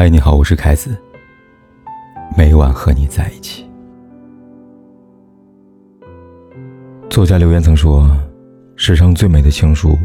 [0.00, 0.98] 嗨，你好，我是凯子。
[2.34, 3.68] 每晚和你在一起。
[7.10, 8.10] 作家留言曾说
[8.76, 9.98] ：“世上最美的情书，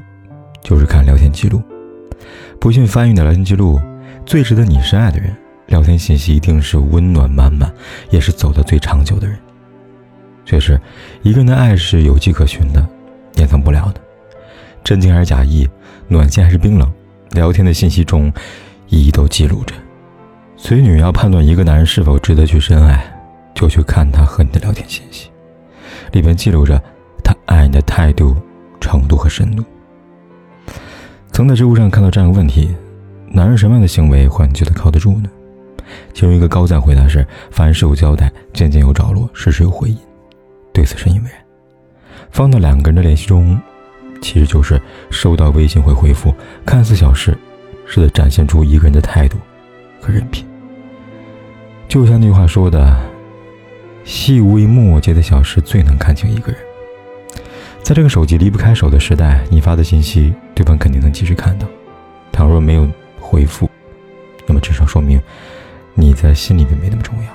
[0.61, 1.63] 就是看聊天记录。
[2.59, 3.79] 不信翻阅你的聊天记录，
[4.25, 5.33] 最值得你深爱的人，
[5.67, 7.73] 聊天信息一定是温暖满满，
[8.09, 9.39] 也是走得最长久的人。
[10.43, 10.77] 确实，
[11.21, 12.85] 一个人的爱是有迹可循的，
[13.35, 14.01] 掩藏不了的。
[14.83, 15.65] 真情还是假意，
[16.09, 16.91] 暖心还是冰冷，
[17.31, 18.29] 聊天的信息中。”
[18.87, 19.73] 一一都记录着，
[20.57, 23.05] 所以女要判断一个男人是否值得去深爱，
[23.53, 25.29] 就去看他和你的聊天信息，
[26.11, 26.81] 里面记录着
[27.23, 28.35] 他爱你的态度、
[28.79, 29.63] 程度和深度。
[31.31, 32.75] 曾在知乎上看到这样一个问题：
[33.29, 35.29] 男人什么样的行为会让你觉得靠得住呢？
[36.13, 39.97] 其中一个高赞回答是：凡事有交代，件件有着落，事事有回音。
[40.73, 41.33] 对此深以为然。
[42.31, 43.59] 放到两个人的联系中，
[44.21, 46.33] 其实就是收到微信会回复，
[46.65, 47.37] 看似小事。
[47.87, 49.37] 是在展现出一个人的态度
[50.05, 50.45] 和人品。
[51.87, 52.95] 就像那句话说的
[54.05, 56.61] ：“细微末节的小事最能看清一个人。”
[57.81, 61.67] 在这个手机离不开手的时代，你发的信息，对方肯定能及时看到。
[62.31, 62.87] 倘若没有
[63.19, 63.69] 回复，
[64.45, 65.19] 那么至少说明
[65.93, 67.29] 你在心里面没那么重要。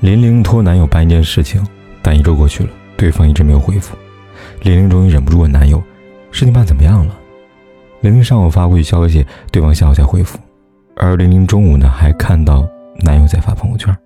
[0.00, 1.64] 林玲托男友办一件事情，
[2.02, 3.96] 但一周过去了，对方一直没有回复。
[4.62, 5.82] 林玲终于忍不住问男友
[6.30, 7.18] ：“事情办怎么样了？”
[8.02, 10.38] 玲玲上午发过去消息，对方下午才回复，
[10.96, 13.96] 而玲玲中午呢还看到男友在发朋友圈。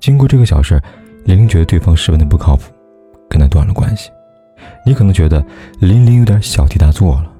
[0.00, 0.80] 经过这个小事，
[1.24, 2.72] 玲玲觉得对方十分的不靠谱，
[3.28, 4.10] 跟他断了关系。
[4.84, 5.44] 你可能觉得
[5.80, 7.32] 玲玲有点小题大做了，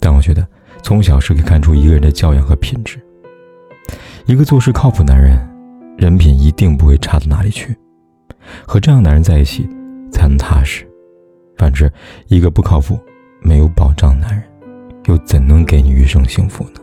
[0.00, 0.46] 但我觉得
[0.82, 3.00] 从小事可以看出一个人的教养和品质。
[4.26, 5.38] 一个做事靠谱男人，
[5.96, 7.76] 人品一定不会差到哪里去。
[8.66, 9.68] 和这样男人在一起
[10.10, 10.86] 才能踏实。
[11.56, 11.90] 反之，
[12.26, 12.98] 一个不靠谱、
[13.40, 14.44] 没有保障的男人。
[15.06, 16.80] 又怎能给你余生幸福呢？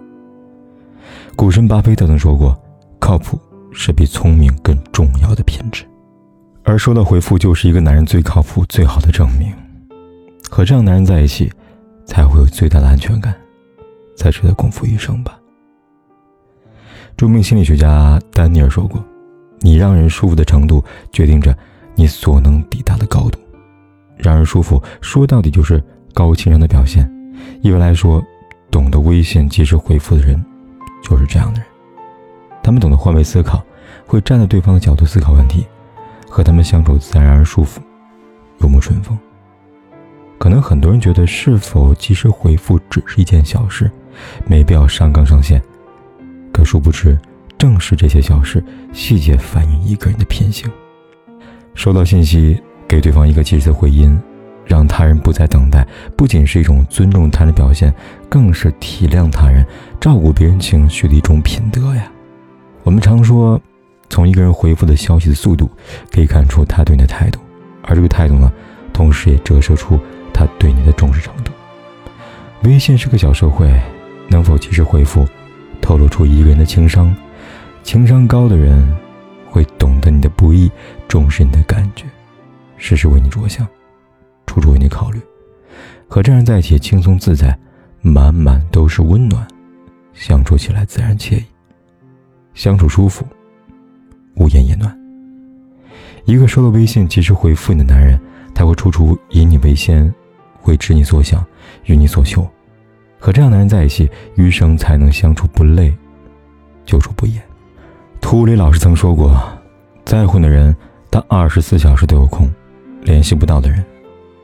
[1.35, 2.57] 股神巴菲特曾说过
[2.97, 3.37] ：“靠谱
[3.71, 5.85] 是比聪明更重要的品质。”
[6.63, 9.53] 而收到回复就是一个男人最靠谱、最好的证明。
[10.49, 11.51] 和这样男人在一起，
[12.05, 13.35] 才会有最大的安全感，
[14.15, 15.37] 才值得共赴一生吧。
[17.17, 19.03] 著名心理学家丹尼尔说过
[19.59, 21.55] ：“你让人舒服的程度，决定着
[21.95, 23.37] 你所能抵达的高度。
[24.17, 27.11] 让人舒服，说到底就是高情商的表现。”
[27.61, 28.23] 一般来说，
[28.71, 30.43] 懂得微信及时回复的人，
[31.07, 31.67] 就是这样的人。
[32.63, 33.63] 他们懂得换位思考，
[34.07, 35.67] 会站在对方的角度思考问题，
[36.27, 37.79] 和他们相处自然而舒服，
[38.57, 39.17] 如沐春风。
[40.39, 43.89] 可能很多人觉得是否及时回复只是一件小事，
[44.45, 45.61] 没必要上纲上线。
[46.51, 47.17] 可殊不知，
[47.57, 50.69] 正是这些小事细节反映一个人的品行。
[51.75, 54.19] 收到信息，给对方一个及时的回音。
[54.65, 55.87] 让他人不再等待，
[56.17, 57.93] 不仅是一种尊重他人的表现，
[58.27, 59.65] 更是体谅他人、
[59.99, 62.11] 照顾别人情绪的一种品德呀。
[62.83, 63.59] 我们常说，
[64.09, 65.69] 从一个人回复的消息的速度，
[66.11, 67.39] 可以看出他对你的态度，
[67.83, 68.51] 而这个态度呢，
[68.91, 69.99] 同时也折射出
[70.33, 71.51] 他对你的重视程度。
[72.63, 73.71] 微信是个小社会，
[74.27, 75.27] 能否及时回复，
[75.81, 77.15] 透露出一个人的情商。
[77.83, 78.95] 情商高的人，
[79.47, 80.71] 会懂得你的不易，
[81.07, 82.05] 重视你的感觉，
[82.77, 83.67] 事事为你着想。
[84.55, 85.19] 处处为你考虑，
[86.07, 87.57] 和这样人在一起轻松自在，
[88.01, 89.45] 满满都是温暖，
[90.13, 91.43] 相处起来自然惬意，
[92.53, 93.25] 相处舒服，
[94.35, 94.97] 无言也暖。
[96.23, 98.17] 一个收到微信及时回复你的男人，
[98.53, 100.09] 他会处处以你为先，
[100.61, 101.45] 会知你所想，
[101.83, 102.49] 与你所求。
[103.19, 105.93] 和这样男人在一起，余生才能相处不累，
[106.85, 107.43] 久处不厌。
[108.21, 109.37] 图里老师曾说过，
[110.05, 110.73] 在乎的人，
[111.11, 112.47] 他二十四小时都有空；
[113.01, 113.83] 联系不到的人。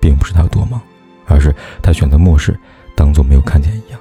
[0.02, 0.82] 并不是他有多忙，
[1.28, 2.60] 而是他选择漠视，
[2.96, 4.00] 当做没有看见一样。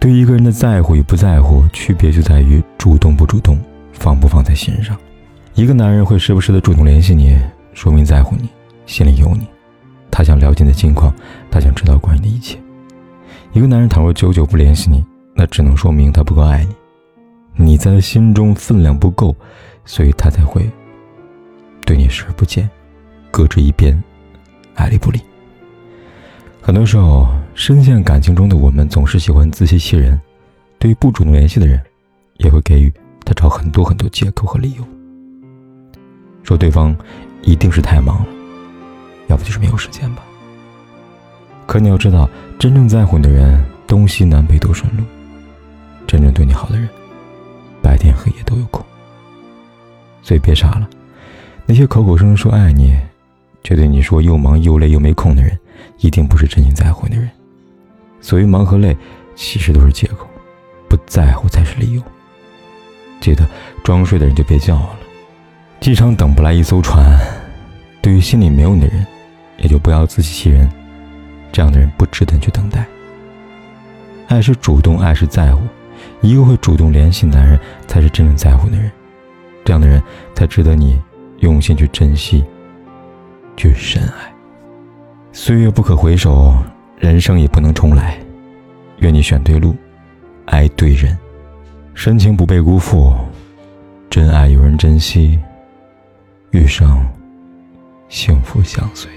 [0.00, 3.58] 对一个人的在乎与不在乎，区别就在于主动不主动，
[3.92, 4.96] 放不放在心上。
[5.54, 7.36] 一个男人会时不时的主动联系你，
[7.74, 8.48] 说明在乎你，
[8.86, 9.44] 心里有你，
[10.08, 11.12] 他想了解你的近况，
[11.50, 12.56] 他想知道关于你的一切。
[13.52, 15.04] 一个男人倘若久久不联系你，
[15.34, 16.64] 那只能说明他不够爱
[17.56, 19.34] 你，你在他心中分量不够，
[19.84, 20.64] 所以他才会
[21.84, 22.70] 对你视而不见，
[23.32, 24.00] 搁置一边。
[24.78, 25.20] 爱理不理。
[26.62, 30.18] 很多时候，深陷感情中的我们总是喜欢自欺欺人，
[30.78, 31.82] 对于不主动联系的人，
[32.36, 32.92] 也会给予
[33.24, 34.84] 他找很多很多借口和理由，
[36.44, 36.96] 说对方
[37.42, 38.26] 一定是太忙了，
[39.26, 40.22] 要不就是没有时间吧。
[41.66, 45.02] 可你要知道，真正在乎你的人，东西南北都顺路；
[46.06, 46.88] 真正对你好的人，
[47.82, 48.84] 白天黑夜都有空。
[50.22, 50.88] 所以别傻了，
[51.66, 52.96] 那些口口声声说爱你。
[53.62, 55.58] 却对你说又忙又累又没空的人，
[55.98, 57.30] 一定不是真心在乎你的人。
[58.20, 58.96] 所谓忙和累，
[59.34, 60.26] 其实都是借口，
[60.88, 62.02] 不在乎才是理由。
[63.20, 63.46] 记得
[63.82, 64.96] 装睡的人就别叫了。
[65.80, 67.18] 机场等不来一艘船，
[68.00, 69.06] 对于心里没有你的人，
[69.58, 70.68] 也就不要自欺欺人。
[71.52, 72.84] 这样的人不值得你去等待。
[74.28, 75.62] 爱是主动，爱是在乎。
[76.20, 78.90] 一个会主动联系男人，才是真正在乎的人。
[79.64, 80.02] 这样的人
[80.34, 81.00] 才值得你
[81.40, 82.44] 用心去珍惜，
[83.58, 84.32] 去深爱。
[85.32, 86.54] 岁月不可回首，
[86.96, 88.16] 人生也不能重来。
[88.98, 89.76] 愿你选对路，
[90.46, 91.18] 爱对人，
[91.92, 93.12] 深情不被辜负，
[94.08, 95.38] 真爱有人珍惜，
[96.52, 97.04] 余生
[98.08, 99.10] 幸福相随。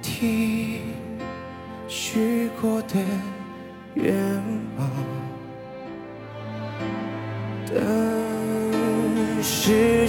[0.00, 0.80] 听
[1.86, 2.96] 许过的
[3.94, 4.14] 愿
[4.78, 4.88] 望，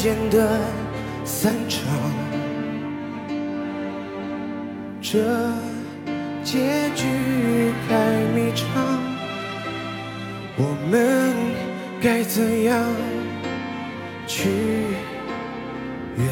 [0.02, 0.60] 间的
[1.24, 1.80] 散场，
[5.00, 5.20] 这
[6.44, 7.06] 结局
[7.88, 7.94] 太
[8.34, 8.66] 迷长，
[10.58, 11.36] 我们
[12.02, 12.84] 该怎样
[14.26, 14.50] 去
[16.18, 16.28] 原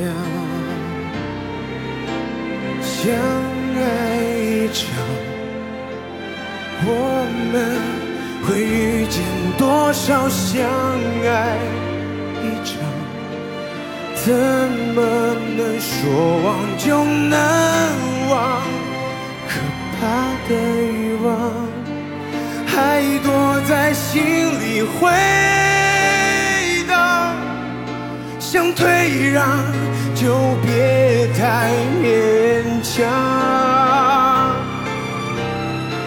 [0.00, 0.10] 谅？
[2.82, 3.14] 相
[3.76, 3.78] 爱
[4.42, 4.90] 一场，
[6.84, 6.90] 我
[7.52, 7.54] 们
[8.44, 9.22] 会遇见
[9.56, 10.68] 多少相
[11.24, 11.56] 爱
[12.42, 12.93] 一场？
[14.24, 15.02] 怎么
[15.54, 17.36] 能说忘就能
[18.30, 18.62] 忘？
[19.46, 19.52] 可
[20.00, 20.00] 怕
[20.48, 21.28] 的欲望
[22.66, 23.28] 还躲
[23.68, 24.22] 在心
[24.58, 25.12] 里回
[26.88, 27.36] 荡，
[28.40, 29.46] 想退让
[30.14, 31.70] 就别太
[32.02, 32.02] 勉
[32.82, 33.04] 强，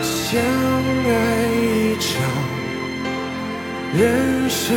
[0.02, 0.42] 相
[1.06, 1.12] 爱
[1.54, 2.10] 一场，
[3.94, 4.76] 人生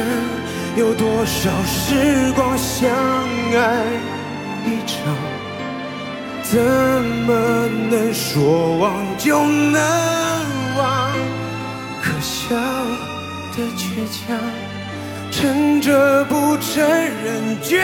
[0.77, 2.57] 有多少时光？
[2.57, 3.85] 相爱
[4.65, 5.15] 一场，
[6.43, 9.81] 怎么能说忘就能
[10.77, 11.13] 忘？
[12.03, 14.39] 可笑的倔强，
[15.31, 17.83] 撑着不承认绝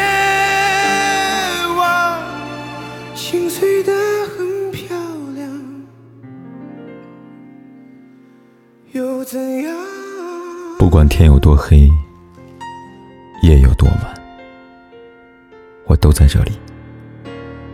[1.77, 2.19] 望，
[3.15, 3.93] 心碎的
[4.37, 4.97] 很漂
[5.35, 5.49] 亮。
[8.93, 9.75] 又怎样？
[10.79, 11.91] 不管天有多黑，
[13.43, 14.15] 夜有多晚，
[15.85, 16.59] 我都在这里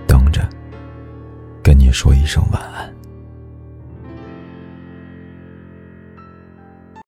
[0.07, 0.47] 等着，
[1.63, 2.92] 跟你说一声晚安。